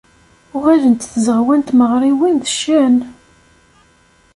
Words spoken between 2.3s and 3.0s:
d ccan.